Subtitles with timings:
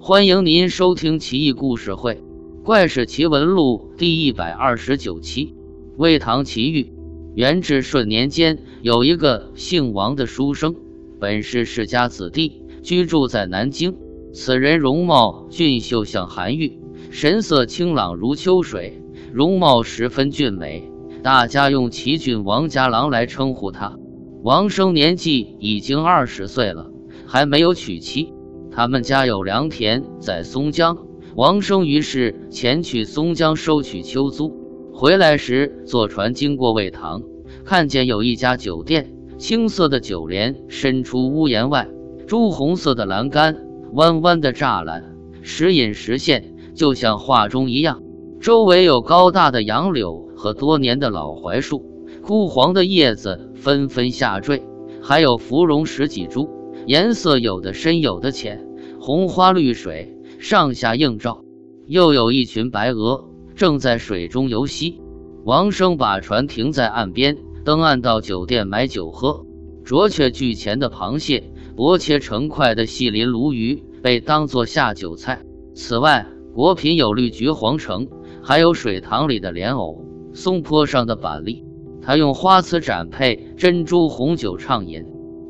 [0.00, 2.14] 欢迎您收听《奇异故事会·
[2.64, 5.54] 怪事奇闻录》第一百二十九期。
[5.96, 6.92] 魏唐奇遇。
[7.36, 10.74] 元至顺年间，有一个姓王的书生，
[11.20, 13.96] 本是世家子弟，居住在南京。
[14.32, 16.76] 此人容貌俊秀，像韩愈，
[17.10, 19.00] 神色清朗如秋水，
[19.32, 20.90] 容貌十分俊美。
[21.22, 23.96] 大家用奇俊王家郎来称呼他。
[24.42, 26.90] 王生年纪已经二十岁了，
[27.26, 28.34] 还没有娶妻。
[28.76, 30.98] 他们家有良田在松江，
[31.36, 34.52] 王生于是前去松江收取秋租。
[34.92, 37.22] 回来时坐船经过魏塘，
[37.64, 41.88] 看见有一家酒店，青色的酒帘伸出屋檐外，
[42.26, 43.56] 朱红色的栏杆，
[43.92, 45.04] 弯弯的栅栏，
[45.40, 48.02] 时隐时现，就像画中一样。
[48.40, 51.86] 周围有高大的杨柳和多年的老槐树，
[52.22, 54.64] 枯黄的叶子纷纷下坠，
[55.00, 56.50] 还有芙蓉十几株。
[56.86, 58.62] 颜色有的深，有的浅，
[59.06, 61.44] 红花绿水，上下映照。
[61.86, 64.98] 又有一群白鹅正在水中游戏。
[65.44, 69.44] 王生把船停在岸边，登岸到酒店买酒喝。
[69.84, 75.42] 啄雀巨钳的螃蟹，薄切成块的细鳞鲈鱼，被当作下酒菜。
[75.74, 78.08] 此外，果品有绿橘黄橙，
[78.42, 81.62] 还有水塘里的莲藕，松坡上的板栗。
[82.00, 85.04] 他用花瓷盏配珍珠红酒畅饮。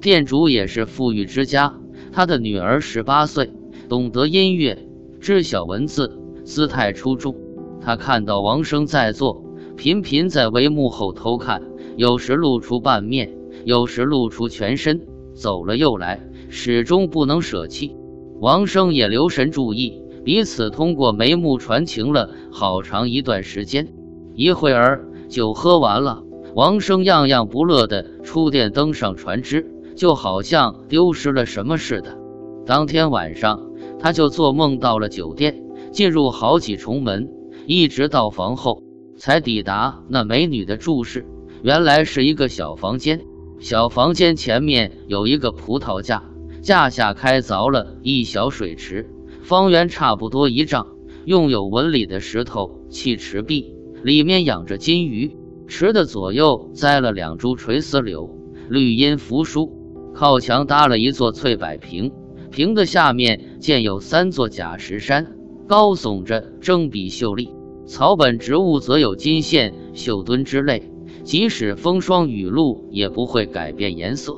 [0.00, 1.74] 店主也是富裕之家，
[2.12, 3.50] 他的女儿十八岁，
[3.88, 4.86] 懂得音乐，
[5.20, 7.34] 知晓文字，姿态出众。
[7.80, 9.44] 他看到王生在座，
[9.76, 11.62] 频频在帷幕后偷看，
[11.96, 13.32] 有时露出半面，
[13.64, 15.00] 有时露出全身，
[15.34, 17.96] 走了又来，始终不能舍弃。
[18.40, 23.88] 王生也留神注意，彼此通过眉目传情了好长一段时间。
[24.34, 26.24] 一会儿酒喝完了，
[26.54, 29.66] 王生样样不乐地出店登上船只。
[30.00, 32.16] 就好像丢失了什么似的。
[32.64, 35.62] 当天晚上，他就做梦到了酒店，
[35.92, 37.28] 进入好几重门，
[37.66, 38.82] 一直到房后，
[39.18, 41.26] 才抵达那美女的住室。
[41.62, 43.20] 原来是一个小房间，
[43.58, 46.24] 小房间前面有一个葡萄架，
[46.62, 49.06] 架下开凿了一小水池，
[49.42, 50.86] 方圆差不多一丈，
[51.26, 55.36] 用有纹理的石头砌池壁，里面养着金鱼。
[55.68, 58.34] 池的左右栽了两株垂丝柳，
[58.70, 59.76] 绿荫扶疏。
[60.12, 62.12] 靠墙搭了一座翠柏坪，
[62.50, 65.34] 坪的下面建有三座假石山，
[65.66, 67.50] 高耸着，争比秀丽。
[67.86, 70.90] 草本植物则有金线、绣墩之类，
[71.24, 74.36] 即使风霜雨露也不会改变颜色。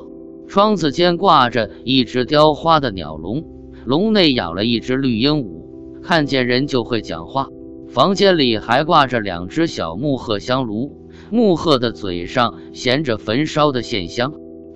[0.49, 3.45] 窗子间挂着一只雕花的鸟笼，
[3.85, 7.49] 笼内养了一只绿鹦鹉，看见人就会讲话。
[7.89, 14.33] 房间里还挂着两只小木鹤香炉，木鹤的嘴上衔着焚烧的线香。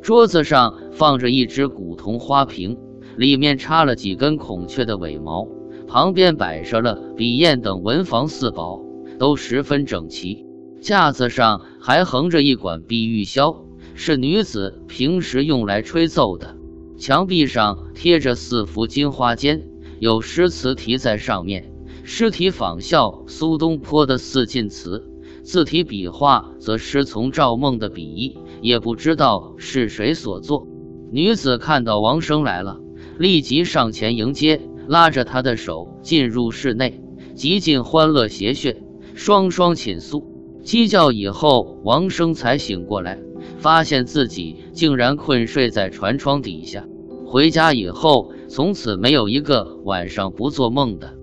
[0.06, 2.78] 桌子上放着一只古铜花瓶，
[3.16, 5.48] 里面插了几根孔雀的尾毛，
[5.88, 8.80] 旁边摆设了笔砚等文房四宝，
[9.18, 10.46] 都十分整齐。
[10.80, 13.64] 架子上还横着一管碧玉箫，
[13.96, 16.56] 是女子平时用来吹奏的。
[16.96, 19.62] 墙壁上贴着四幅金花笺，
[19.98, 21.72] 有诗词题在上面，
[22.04, 25.04] 诗题仿效苏东坡的《四进词》。
[25.42, 30.66] 字体笔画则师从赵孟的笔意，也不知道是谁所作。
[31.10, 32.80] 女子看到王生来了，
[33.18, 37.00] 立即上前迎接，拉着他的手进入室内，
[37.34, 38.76] 极尽欢乐谐谑，
[39.14, 40.24] 双双寝宿。
[40.62, 43.18] 鸡叫以后，王生才醒过来，
[43.58, 46.84] 发现自己竟然困睡在船窗底下。
[47.24, 51.14] 回家以后，从此没有一个晚上不做梦的。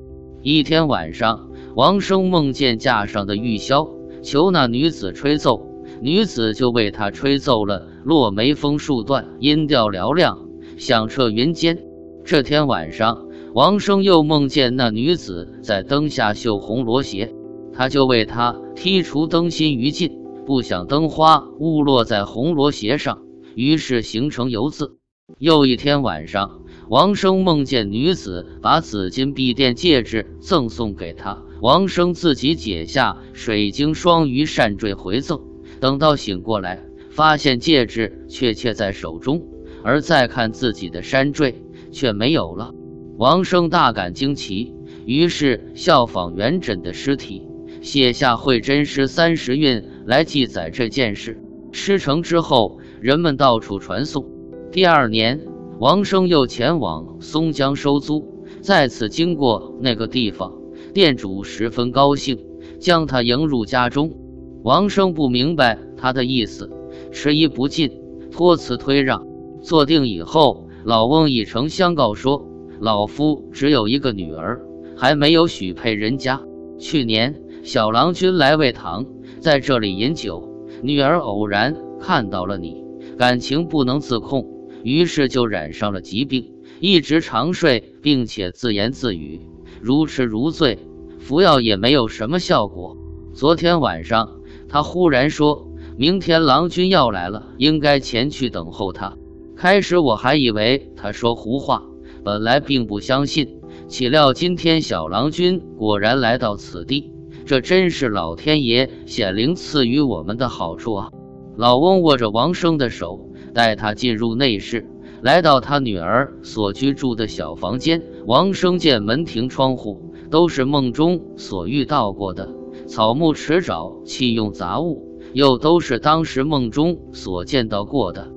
[0.41, 3.89] 一天晚上，王生梦见架上的玉箫。
[4.21, 5.67] 求那女子吹奏，
[6.01, 11.79] 女子就为他吹奏了“落梅风树段，音调嘹亮，响彻云间”。
[12.25, 17.33] 这天晚上，王生又梦见那女子在灯下绣红罗鞋，
[17.73, 20.11] 他就为她剔除灯芯余烬，
[20.45, 23.21] 不想灯花误落在红罗鞋上，
[23.55, 24.97] 于是形成油渍。
[25.37, 31.41] 又一天晚上，王生梦见女子把紫金碧殿戒指赠送给他。
[31.61, 35.41] 王生自己解下水晶双鱼扇坠回赠，
[35.83, 36.81] 等到醒过来，
[37.11, 39.45] 发现戒指确切在手中，
[39.83, 42.73] 而再看自己的山坠却没有了。
[43.17, 44.73] 王生大感惊奇，
[45.05, 47.45] 于是效仿元稹的尸体，
[47.81, 51.37] 写下会真诗三十韵来记载这件事。
[51.73, 54.25] 诗成之后，人们到处传颂。
[54.71, 55.41] 第二年，
[55.79, 60.53] 王生又前往松江收租，再次经过那个地方。
[60.93, 62.39] 店主十分高兴，
[62.79, 64.22] 将他迎入家中。
[64.63, 66.71] 王生不明白他的意思，
[67.11, 67.91] 迟疑不进，
[68.31, 69.27] 托辞推让。
[69.61, 72.47] 坐定以后，老翁以诚相告说
[72.79, 74.61] ：“老夫只有一个女儿，
[74.95, 76.41] 还没有许配人家。
[76.79, 79.05] 去年小郎君来魏堂，
[79.41, 80.49] 在这里饮酒，
[80.81, 82.85] 女儿偶然看到了你，
[83.17, 84.47] 感情不能自控，
[84.81, 89.41] 于是就染上了疾病，一直长睡，并且自言自语，
[89.81, 90.79] 如痴如醉，
[91.19, 92.97] 服药也没有什么效果。
[93.33, 94.29] 昨天晚上，
[94.73, 95.67] 他忽然说
[95.97, 99.15] 明天郎君要来了，应该前去等候他。
[99.55, 101.83] 开始我还以为他说胡话，
[102.23, 103.61] 本来并不相信。
[103.87, 107.11] 岂料今天小郎君果然来到此地，
[107.45, 111.11] 这真是老天爷显灵赐予我们的好处啊！
[111.55, 114.87] 老翁握着王生的手，带他进入内室，
[115.21, 118.01] 来到他女儿所居住的小房间。
[118.25, 122.49] 王生见门庭窗户都是梦中所遇到过的
[122.85, 128.31] 草木池沼、器用杂物，又都是当时梦中所见到过的。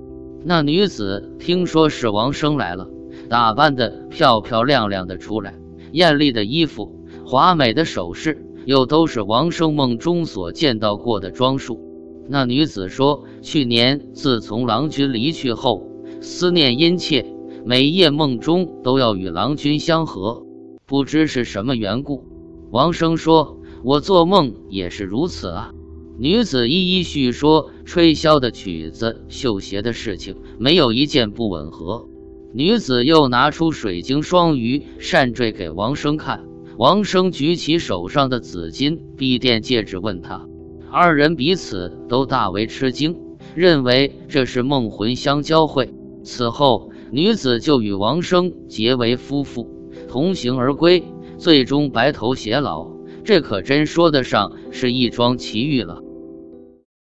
[0.44, 2.88] 那女子听说是王生来了。
[3.28, 5.54] 打扮的漂漂亮亮的出来，
[5.90, 11.80] 艳丽的衣服，华美的首饰，又都是王生梦中所见到过的装束。
[12.28, 15.88] 那女子说：“去年自从郎君离去后，
[16.20, 17.26] 思念殷切，
[17.64, 20.44] 每夜梦中都要与郎君相合，
[20.86, 22.22] 不知是什么缘故。”
[22.70, 25.72] 王生说：“我做梦也是如此啊。”
[26.18, 32.08] 女子一一叙说吹箫的曲子、绣鞋的事情，没有一件不吻合。
[32.52, 36.44] 女子又拿出水晶双鱼扇坠给王生看，
[36.76, 40.48] 王生举起手上的紫金碧殿戒指，问他，
[40.90, 43.16] 二人彼此都大为吃惊，
[43.54, 45.94] 认为这是梦魂相交汇。
[46.24, 49.70] 此后，女子就与王生结为夫妇，
[50.08, 51.04] 同行而归，
[51.38, 52.95] 最终白头偕老。
[53.26, 56.05] 这可真说得上是一桩奇遇了。